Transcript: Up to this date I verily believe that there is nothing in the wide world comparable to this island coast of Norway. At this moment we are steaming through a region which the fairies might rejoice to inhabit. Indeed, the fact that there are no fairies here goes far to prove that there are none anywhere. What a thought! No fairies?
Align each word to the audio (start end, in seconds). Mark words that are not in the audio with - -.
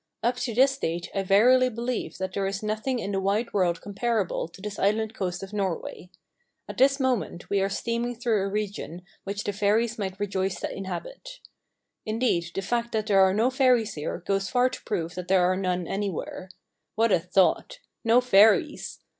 Up 0.23 0.37
to 0.37 0.55
this 0.55 0.79
date 0.79 1.11
I 1.13 1.21
verily 1.21 1.69
believe 1.69 2.17
that 2.17 2.33
there 2.33 2.47
is 2.47 2.63
nothing 2.63 2.97
in 2.97 3.11
the 3.11 3.19
wide 3.21 3.53
world 3.53 3.81
comparable 3.81 4.47
to 4.47 4.59
this 4.59 4.79
island 4.79 5.13
coast 5.13 5.43
of 5.43 5.53
Norway. 5.53 6.09
At 6.67 6.79
this 6.79 6.99
moment 6.99 7.51
we 7.51 7.61
are 7.61 7.69
steaming 7.69 8.15
through 8.15 8.41
a 8.41 8.47
region 8.49 9.03
which 9.25 9.43
the 9.43 9.53
fairies 9.53 9.99
might 9.99 10.19
rejoice 10.19 10.59
to 10.61 10.75
inhabit. 10.75 11.39
Indeed, 12.03 12.49
the 12.55 12.63
fact 12.63 12.93
that 12.93 13.05
there 13.05 13.21
are 13.21 13.31
no 13.31 13.51
fairies 13.51 13.93
here 13.93 14.23
goes 14.25 14.49
far 14.49 14.71
to 14.71 14.83
prove 14.85 15.13
that 15.13 15.27
there 15.27 15.43
are 15.43 15.55
none 15.55 15.85
anywhere. 15.87 16.49
What 16.95 17.11
a 17.11 17.19
thought! 17.19 17.77
No 18.03 18.21
fairies? 18.21 19.01